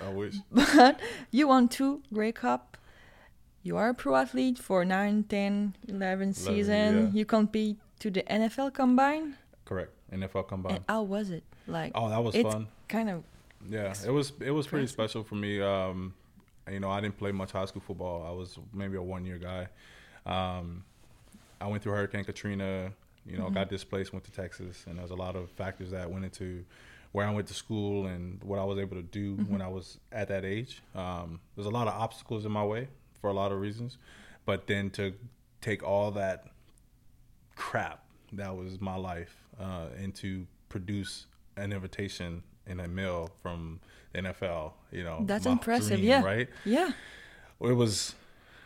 [0.00, 0.34] I wish.
[0.52, 1.00] but
[1.30, 2.76] you won two Grey Cup.
[3.62, 7.06] You are a pro athlete for 9, 10, 11 season.
[7.06, 7.10] yeah.
[7.18, 9.36] You compete to the NFL Combine.
[9.64, 9.90] Correct.
[10.12, 10.76] NFL combine.
[10.76, 11.42] And how was it?
[11.66, 12.68] Like, Oh, that was fun.
[12.88, 13.24] kind of
[13.68, 14.90] Yeah, it was it was pretty Impressive.
[14.92, 15.60] special for me.
[15.60, 16.14] Um,
[16.70, 18.24] you know, I didn't play much high school football.
[18.26, 19.66] I was maybe a one year guy.
[20.24, 20.84] Um,
[21.60, 22.92] I went through Hurricane Katrina.
[23.24, 26.24] You know, got displaced, went to Texas, and there's a lot of factors that went
[26.24, 26.64] into
[27.10, 29.98] where I went to school and what I was able to do when I was
[30.12, 30.80] at that age.
[30.94, 32.86] Um, there's a lot of obstacles in my way
[33.20, 33.98] for a lot of reasons,
[34.44, 35.12] but then to
[35.60, 36.44] take all that
[37.56, 43.80] crap that was my life uh, and to produce an invitation in a mail from
[44.12, 46.22] the NFL, you know, That's impressive, dream, yeah.
[46.22, 46.48] right?
[46.64, 46.90] yeah.
[47.60, 48.14] it was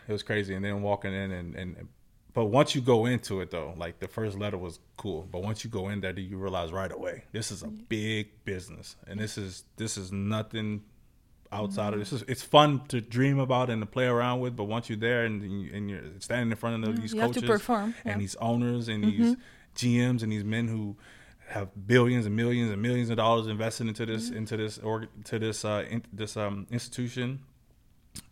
[0.08, 1.88] it was crazy and then walking in and, and
[2.34, 5.62] but once you go into it though like the first letter was cool but once
[5.62, 9.38] you go in there you realize right away this is a big business and this
[9.38, 10.82] is this is nothing
[11.52, 12.12] outside of this.
[12.12, 15.24] Is it's fun to dream about and to play around with but once you're there
[15.24, 18.12] and, and you're standing in front of these you coaches to perform, yeah.
[18.12, 19.36] and these owners and these
[19.76, 20.96] GMs and these men who
[21.48, 25.38] have billions and millions and millions of dollars invested into this into this or to
[25.38, 27.40] this uh in, this um institution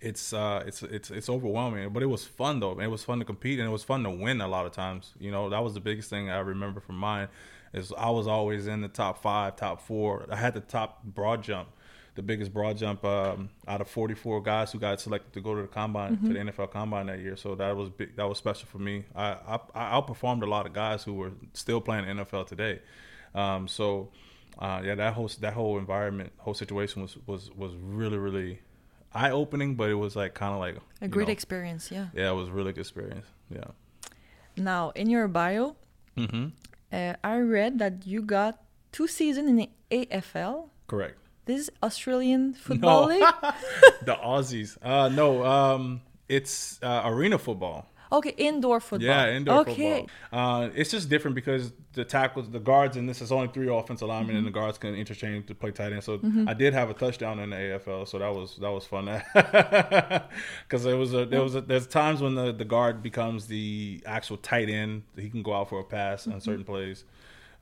[0.00, 1.92] it's uh it's it's it's overwhelming.
[1.92, 4.10] But it was fun though it was fun to compete and it was fun to
[4.10, 5.50] win a lot of times you know?
[5.50, 7.28] That was the biggest thing i remember from mine
[7.72, 10.26] is i was always in the top five top four.
[10.30, 11.68] I had the top broad jump
[12.18, 15.62] the biggest broad jump um, out of 44 guys who got selected to go to
[15.62, 18.66] the combine to the nfl combine that year so that was big that was special
[18.66, 22.44] for me i i, I outperformed a lot of guys who were still playing nfl
[22.46, 22.80] today
[23.34, 24.10] um, so
[24.58, 28.58] uh, yeah that whole that whole environment whole situation was was was really really
[29.14, 32.08] eye opening, but it was like kind of like A great know, experience, yeah.
[32.14, 33.26] Yeah, it was a really good experience.
[33.50, 33.70] Yeah.
[34.56, 35.76] Now, in your bio,
[36.16, 36.46] Mm-hmm.
[36.92, 38.60] uh, I read that you got
[38.92, 40.68] two seasons in the AFL.
[40.88, 41.16] Correct.
[41.48, 43.14] This is Australian Football No.
[43.14, 43.24] League.
[44.02, 44.76] the Aussies.
[44.82, 47.86] Uh, no, um, it's uh, arena football.
[48.12, 49.06] Okay, indoor football.
[49.06, 50.00] Yeah, indoor okay.
[50.30, 50.64] football.
[50.64, 54.08] Uh, it's just different because the tackles, the guards, and this is only three offensive
[54.08, 54.58] linemen, and the Mm-hmm.
[54.60, 56.04] guards can interchange to play tight end.
[56.04, 59.06] So I did have a touchdown in the AFL, so that was that was fun.
[60.68, 64.02] Because there was a there was a, there's times when the, the guard becomes the
[64.04, 65.02] actual tight end.
[65.16, 66.32] He can go out for a pass Mm-hmm.
[66.32, 67.04] on certain plays.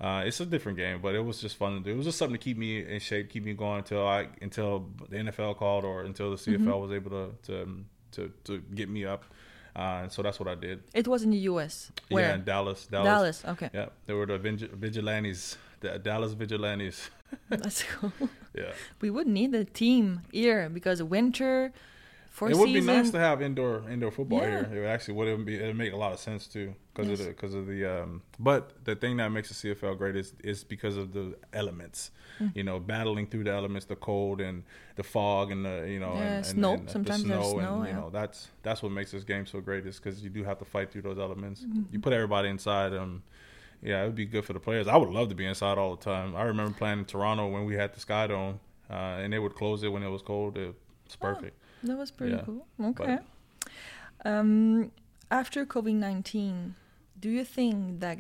[0.01, 1.91] Uh, it's a different game, but it was just fun to do.
[1.91, 4.91] It was just something to keep me in shape, keep me going until I until
[5.09, 6.81] the NFL called or until the CFL Mm-hmm.
[6.81, 9.25] was able to to to, to get me up.
[9.75, 10.83] Uh, and so that's what I did.
[10.95, 11.93] It was in the US.
[12.09, 12.29] Where?
[12.29, 13.07] Yeah, in Dallas, Dallas.
[13.07, 13.45] Dallas.
[13.45, 13.71] Okay.
[13.75, 17.11] Yeah, they were the vigilantes, the Dallas vigilantes.
[17.51, 18.13] That's cool.
[18.55, 21.73] Yeah, We would need a team here because winter,
[22.43, 22.73] it would season.
[22.75, 24.67] be nice to have indoor indoor football Yeah.
[24.67, 24.69] here.
[24.73, 27.21] It would actually would be it would make a lot of sense too because Yes.
[27.21, 28.23] of the because of the um.
[28.39, 32.11] But the thing that makes the CFL great is is because of the elements.
[32.41, 32.53] Mm.
[32.55, 34.65] You know, battling through the elements, the cold and
[34.97, 36.73] the fog and the you know Yeah, and, and, snow.
[36.75, 37.91] and the Sometimes there's snow snow, and yeah.
[37.95, 40.59] you know that's that's what makes this game so great is because you do have
[40.59, 41.63] to fight through those elements.
[41.63, 41.83] Mm-hmm.
[41.93, 43.23] You put everybody inside um
[43.83, 44.89] yeah, it would be good for the players.
[44.89, 46.35] I would love to be inside all the time.
[46.35, 48.59] I remember playing in Toronto when we had the Sky Dome,
[48.91, 50.57] uh, and they would close it when it was cold.
[50.57, 51.51] It, it's Oh.
[51.87, 52.67] That was pretty Yeah, cool.
[52.81, 53.19] Okay.
[54.25, 54.91] Um,
[55.31, 56.75] after COVID nineteen,
[57.19, 58.19] do you think that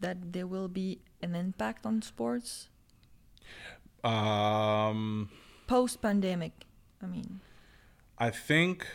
[0.00, 2.68] that there will be an impact on sports
[4.04, 5.30] Um,
[5.66, 6.52] post pandemic?
[7.02, 7.40] I mean,
[8.18, 8.86] I think,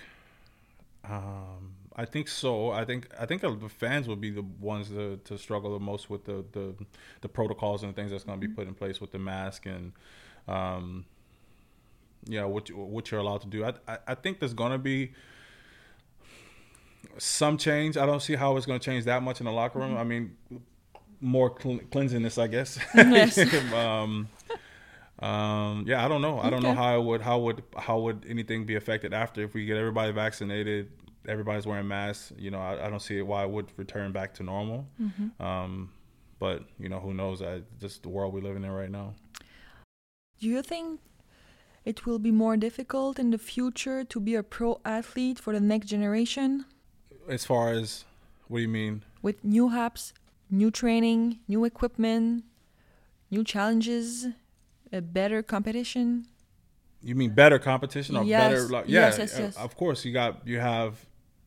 [1.03, 2.71] um, I think so.
[2.71, 6.09] I think I think the fans will be the ones to, to struggle the most
[6.09, 6.75] with the, the
[7.21, 9.65] the protocols and the things that's going to be put in place with the mask
[9.65, 9.93] and
[10.47, 11.05] um,
[12.25, 13.65] yeah, what you, what you're allowed to do.
[13.65, 15.11] I I, I think there's gonna be
[17.17, 17.97] some change.
[17.97, 19.97] I don't see how it's gonna change that much in the locker room.
[19.97, 20.35] I mean,
[21.19, 22.79] more cl- cleanliness, I guess.
[22.95, 23.37] Yes.
[23.73, 24.27] um,
[25.19, 26.39] um, yeah, I don't know.
[26.39, 29.53] I don't know how it would how would how would anything be affected after if
[29.53, 30.91] we get everybody vaccinated,
[31.27, 32.33] everybody's wearing masks.
[32.37, 34.87] You know, I, I don't see why it would return back to normal.
[34.99, 35.43] Mm-hmm.
[35.43, 35.91] Um,
[36.39, 37.41] but you know, who knows?
[37.43, 39.13] I, just the world we're living in right now.
[40.39, 40.99] Do you think
[41.85, 45.59] it will be more difficult in the future to be a pro athlete for the
[45.59, 46.65] next generation
[47.29, 48.05] As far as
[48.47, 49.03] what do you mean?
[49.21, 50.13] with new apps,
[50.49, 52.43] new training, new equipment,
[53.29, 54.27] new challenges,
[54.91, 56.25] a better competition?
[57.03, 58.39] You mean better competition or Yes.
[58.41, 58.67] better?
[58.67, 59.57] Like, yeah, Yes, yes, yes.
[59.57, 60.03] of course.
[60.05, 60.93] You got you have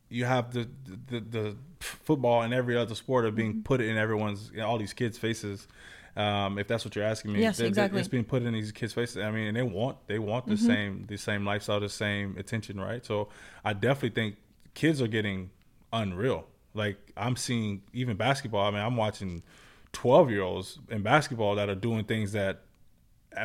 [0.09, 0.69] you have the
[1.11, 3.63] the, the football and every other sport are being Mm-hmm.
[3.71, 5.69] put in everyone's all these kids' faces.
[6.17, 7.99] Um, if that's what you're asking me, Yes, They- they- exactly.
[8.01, 9.17] It's being put in these kids' faces.
[9.19, 10.67] I mean, and they want they want the Mm-hmm.
[10.67, 13.05] same the same lifestyle, the same attention, right?
[13.05, 13.29] So
[13.65, 14.37] I definitely think
[14.75, 15.51] kids are getting
[15.93, 16.47] unreal.
[16.73, 18.67] Like I'm seeing even basketball.
[18.67, 19.43] I mean, I'm watching
[19.93, 22.61] 12 year olds in basketball that are doing things that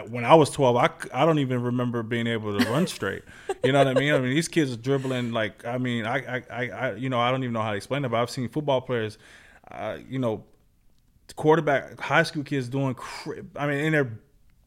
[0.09, 3.23] when I was 12, I, I don't even remember being able to run straight.
[3.63, 4.13] You know what I mean?
[4.13, 7.19] I mean, these kids are dribbling like, I mean, I, I, I, I you know,
[7.19, 9.17] I don't even know how to explain it, but I've seen football players,
[9.71, 10.43] uh, you know,
[11.35, 12.95] quarterback, high school kids doing,
[13.55, 14.19] I mean, and they're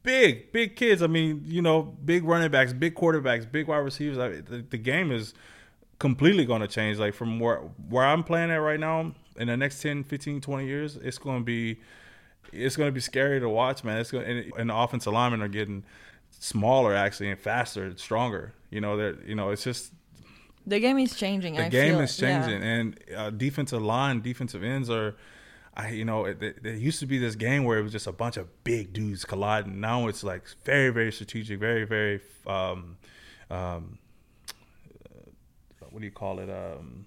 [0.02, 1.02] big, big kids.
[1.02, 4.18] I mean, you know, big running backs, big quarterbacks, big wide receivers.
[4.18, 5.34] I, the, the game is
[5.98, 6.98] completely going to change.
[6.98, 10.66] Like from where, where I'm playing at right now, in the next 10, 15, 20
[10.66, 11.78] years, it's going to be,
[12.52, 13.98] it's going to be scary to watch, man.
[13.98, 15.84] It's going and, and the offensive linemen are getting
[16.30, 18.52] smaller actually and faster and stronger.
[18.70, 19.92] You know that you know it's just
[20.66, 21.54] The game is changing.
[21.54, 22.00] the I game feel.
[22.00, 22.42] is Yeah.
[22.42, 25.14] changing and uh, defensive line, defensive ends are.
[25.74, 28.36] I you know there used to be this game where it was just a bunch
[28.36, 29.80] of big dudes colliding.
[29.80, 32.96] Now it's like very very strategic, very very um,
[33.50, 33.98] um,
[35.90, 36.48] what do you call it?
[36.50, 37.06] Um,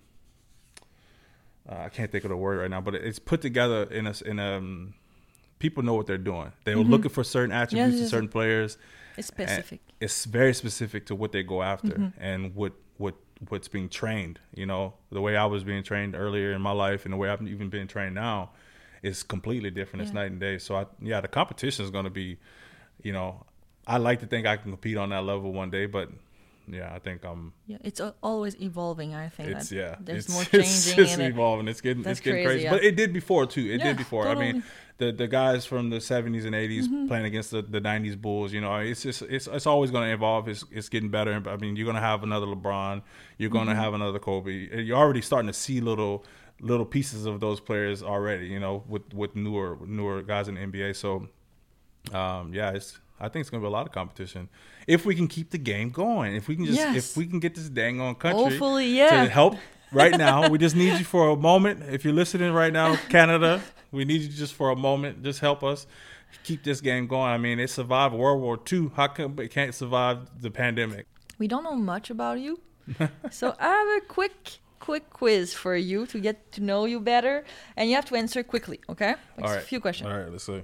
[1.70, 4.14] uh, I can't think of the word right now, but it's put together in a
[4.26, 4.58] in a.
[4.58, 4.94] Um,
[5.58, 6.52] people know what they're doing.
[6.64, 8.06] They were looking for certain attributes Mm-hmm.
[8.08, 8.78] certain players.
[9.18, 9.80] It's specific.
[10.02, 12.20] It's very specific to what they go after Mm-hmm.
[12.24, 13.16] and what what
[13.50, 14.40] what's being trained.
[14.54, 17.30] You know, the way I was being trained earlier in my life and the way
[17.30, 18.52] I've even been trained now
[19.04, 20.04] is completely different.
[20.04, 20.58] It's night and day.
[20.58, 22.38] So I yeah, the competition is going to be,
[23.04, 23.46] you know,
[23.88, 26.10] I like to think I can compete on that level one day, but
[26.68, 27.54] yeah, I think I'm.
[27.68, 29.14] Yeah, it's always evolving.
[29.16, 31.30] I think It's yeah, there's it's, more changing it's in it.
[31.30, 31.68] evolving.
[31.68, 33.62] It's getting it's getting crazy, crazy, but it did before too.
[33.62, 34.28] It Yeah, did before.
[34.28, 34.64] I mean,
[34.98, 37.08] the the guys from the seventies and 80s Mm-hmm.
[37.08, 38.54] playing against the, the nineties Bulls.
[38.54, 40.48] You know, it's just it's it's always going to evolve.
[40.48, 41.42] It's it's getting better.
[41.48, 43.02] I mean, you're going to have another LeBron.
[43.38, 43.82] You're going to Mm-hmm.
[43.82, 44.52] have another Kobe.
[44.84, 46.26] You're already starting to see little
[46.62, 48.48] little pieces of those players already.
[48.48, 50.96] You know, with with newer newer guys in the NBA.
[50.96, 51.28] So,
[52.14, 53.00] um, yeah, it's.
[53.20, 54.50] I think it's going to be a lot of competition
[54.88, 56.36] if we can keep the game going.
[56.36, 56.96] If we can just, Yes.
[57.12, 59.24] if we can get this dang on country Hopefully, yeah.
[59.24, 59.56] to help
[59.92, 60.50] right now.
[60.50, 61.84] we just need you for a moment.
[61.90, 65.24] If you're listening right now, Canada, we need you just for a moment.
[65.24, 65.88] Just help us
[66.44, 67.30] keep this game going.
[67.32, 68.92] I mean, it survived World War II.
[68.96, 71.08] How come it can't survive the pandemic?
[71.38, 72.60] We don't know much about you,
[73.32, 77.44] so I have a quick, quick quiz for you to get to know you better,
[77.78, 78.80] and you have to answer quickly.
[78.90, 79.16] Okay?
[79.38, 80.10] Like All a few questions.
[80.10, 80.62] All right, let's see.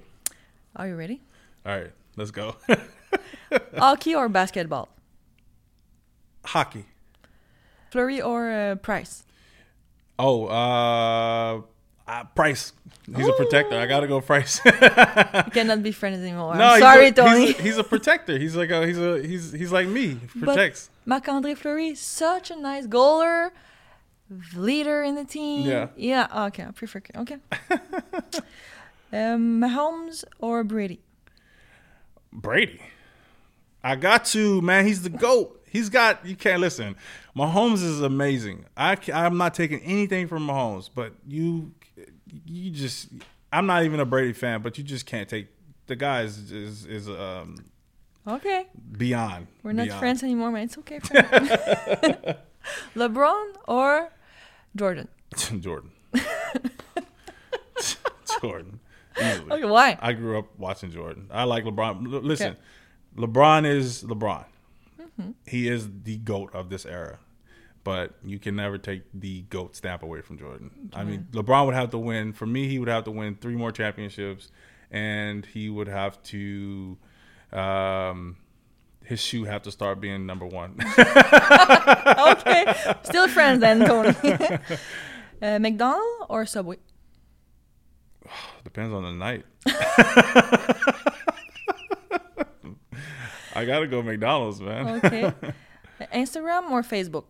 [0.76, 1.20] Are you ready?
[1.66, 2.56] All right, let's go.
[3.76, 4.88] Hockey or basketball?
[6.44, 6.86] Hockey.
[7.90, 9.24] Fleury or uh, Price?
[10.18, 11.60] Oh, uh,
[12.06, 12.72] uh, Price.
[13.14, 13.76] He's a protector.
[13.76, 14.60] I gotta go Price.
[14.64, 14.70] We
[15.52, 16.54] cannot be friends anymore.
[16.54, 17.46] no, I'm sorry, a, Tony.
[17.46, 18.38] He's a, he's a protector.
[18.38, 20.18] He's like a he's a he's he's like me.
[20.34, 20.90] He protects.
[21.04, 23.50] Marc-André Fleury, such a nice goaler,
[24.54, 25.68] leader in the team.
[25.68, 25.88] Yeah.
[25.96, 26.46] Yeah.
[26.46, 26.64] Okay.
[26.64, 27.02] I prefer.
[27.16, 27.36] Okay.
[29.12, 31.00] um, Mahomes or Brady?
[32.32, 32.80] Brady.
[33.84, 34.86] I got to, man.
[34.86, 35.60] He's the GOAT.
[35.68, 36.96] He's got, you can't listen.
[37.36, 38.66] Mahomes is amazing.
[38.76, 41.72] I, I'm not taking anything from Mahomes, but you,
[42.46, 43.08] you just,
[43.52, 45.48] I'm not even a Brady fan, but you just can't take,
[45.86, 47.56] the guy is, is, is um,
[48.28, 48.66] Okay.
[48.98, 49.46] beyond.
[49.62, 49.98] We're not beyond.
[50.00, 50.64] friends anymore, man.
[50.64, 50.98] It's okay.
[52.94, 54.10] LeBron or
[54.76, 55.08] Jordan?
[55.60, 55.90] Jordan.
[58.40, 58.80] Jordan.
[59.18, 59.52] Easily.
[59.52, 59.64] Okay.
[59.64, 59.98] Why?
[60.00, 61.28] I grew up watching Jordan.
[61.30, 62.12] I like LeBron.
[62.12, 62.56] L- listen,
[63.16, 64.44] LeBron is LeBron.
[65.46, 67.18] He is the goat of this era.
[67.84, 70.90] But you can never take the goat stamp away from Jordan.
[70.92, 72.32] I mean, LeBron would have to win.
[72.32, 74.50] For me, he would have to win three more championships,
[74.90, 76.96] and he would have to.
[77.52, 78.36] Um,
[79.04, 80.76] his shoe have to start being number one.
[80.98, 82.74] okay.
[83.02, 84.14] Still friends then, Tony.
[85.42, 86.76] uh, McDonald or Subway?
[88.64, 89.44] Depends on the night.
[93.54, 95.00] I gotta go McDonald's, man.
[95.04, 95.32] Okay.
[96.12, 97.24] Instagram or Facebook?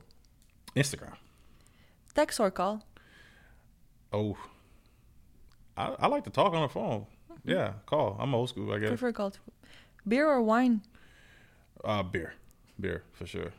[0.76, 1.14] Instagram.
[2.14, 2.84] Text or call?
[4.12, 4.36] Oh,
[5.76, 7.06] I, I like to talk on the phone.
[7.44, 8.16] Yeah, call.
[8.20, 8.72] I'm old school.
[8.72, 8.88] I guess.
[8.88, 9.30] Prefer call.
[9.32, 9.38] To...
[10.06, 10.82] Beer or wine?
[11.84, 12.34] Uh, beer,
[12.78, 13.52] beer for sure.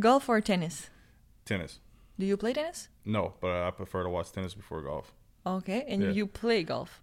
[0.00, 0.90] Golf or tennis?
[1.44, 1.78] Tennis.
[2.18, 2.88] Do you play tennis?
[3.04, 5.12] No, but I prefer to watch tennis before golf.
[5.46, 6.10] Okay, and Yeah.
[6.10, 7.00] you play golf.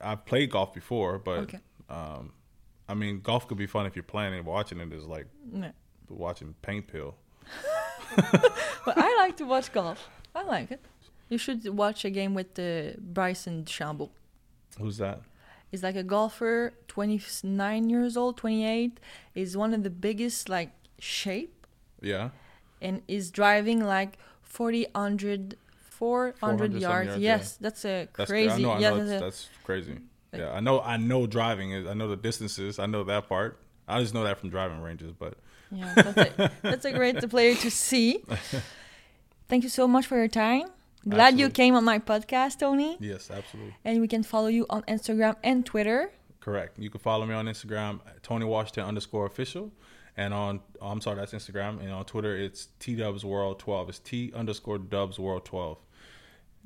[0.00, 1.60] I've played golf before, but Okay.
[1.88, 2.32] um,
[2.88, 5.72] I mean, golf could be fun if you're playing and watching it is like No.
[6.08, 7.14] watching paint pill.
[8.84, 10.08] But I like to watch golf.
[10.34, 10.84] I like it.
[11.28, 14.10] You should watch a game with uh, Bryson DeChambeau.
[14.78, 15.20] Who's that?
[15.70, 19.00] He's like a golfer, 29 years old, 28.
[19.34, 21.66] He's one of the biggest like shape
[22.02, 22.30] Yeah.
[22.82, 25.56] and is driving like 40, 100,
[25.98, 27.06] 400 400 yards.
[27.08, 28.50] yards, yes, that's a That's crazy.
[28.50, 28.70] I know.
[28.70, 29.92] I yeah, know that's that's, that's crazy.
[29.92, 30.80] like- yeah, I know.
[30.80, 31.86] I know driving is.
[31.86, 32.78] I know the distances.
[32.78, 33.58] I know that part.
[33.86, 35.12] I just know that from driving ranges.
[35.12, 35.34] But
[35.70, 38.22] Yeah, that's a, that's a great player to see.
[39.48, 40.68] Thank you so much for your time.
[41.08, 42.96] Glad you came on my podcast, Tony.
[43.00, 46.10] yes, absolutely And we can follow you on Instagram and Twitter.
[46.40, 46.78] correct.
[46.78, 49.72] You can follow me on Instagram, Tony Washington underscore official,
[50.16, 53.88] and on oh, I'm sorry, that's Instagram, and on Twitter it's T Dubs World 12.
[53.88, 55.78] It's T underscore Dubs World 12.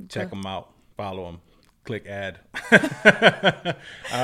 [0.09, 0.73] Check them out.
[0.97, 1.41] Follow them.
[1.85, 2.39] Click ad.
[2.73, 3.75] I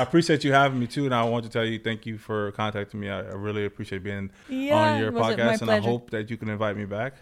[0.01, 2.99] appreciate you having me too, and I want to tell you thank you for contacting
[2.99, 3.09] me.
[3.09, 5.79] I, I really appreciate being Yeah, on your it was a- my podcast, and I
[5.79, 7.13] hope that you can invite me back.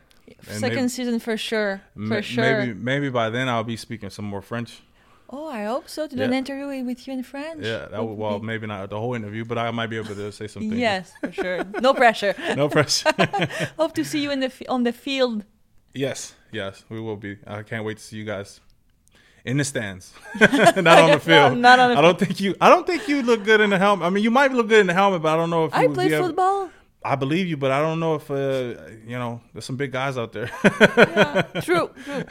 [0.44, 1.82] Second maybe- season for sure.
[1.94, 2.44] For Ma- sure.
[2.44, 4.82] Maybe maybe by then I'll be speaking some more French.
[5.34, 6.08] Oh, I hope so.
[6.08, 7.64] To do an interview with you in French.
[7.64, 10.32] Yeah, that would, well maybe not the whole interview, but I might be able to
[10.32, 10.78] say something.
[10.78, 11.64] Yes, for sure.
[11.82, 12.36] No pressure.
[12.56, 13.12] No pressure.
[13.80, 15.46] hope to see you in the on the field.
[15.94, 17.38] yes, yes, we will be.
[17.48, 18.60] I can't wait to see you guys
[19.46, 21.58] in the stands, not on the field.
[21.58, 22.54] not on the I don't think you.
[22.60, 24.06] I don't think you look good in the helmet.
[24.06, 25.80] I mean, you might look good in the helmet, but I don't know if you,
[25.80, 26.70] I if play you ever- football.
[27.04, 28.76] I believe you, but I don't know if uh,
[29.08, 29.42] you know.
[29.54, 30.48] There's some big guys out there.
[31.62, 32.24] True, true.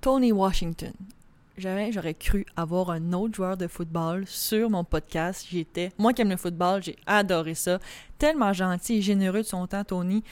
[0.00, 1.08] Tony Washington.
[1.56, 5.46] J'aurais cru avoir un autre joueur de football sur mon podcast.
[5.50, 7.78] J'étais, moi qui aime le football, j'ai adoré ça.
[8.18, 10.24] Tellement gentil et généreux de son temps, Tony.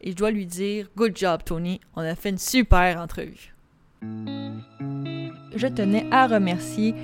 [0.00, 1.80] Et je dois lui dire, good job, Tony.
[1.94, 3.54] On a fait une super entrevue.
[5.54, 6.94] Je tenais à remercier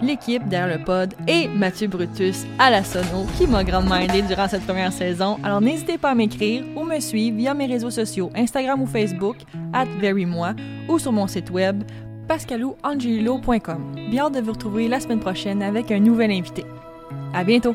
[0.00, 4.48] l'équipe derrière le pod et Mathieu Brutus à la sono qui m'a grandement aidé durant
[4.48, 5.38] cette première saison.
[5.42, 9.36] Alors n'hésitez pas à m'écrire ou me suivre via mes réseaux sociaux Instagram ou Facebook
[9.72, 10.54] at verymoi
[10.88, 11.84] ou sur mon site web
[12.28, 13.94] pascalouangelo.com.
[14.10, 16.64] Bien hâte de vous retrouver la semaine prochaine avec un nouvel invité.
[17.32, 17.74] À bientôt!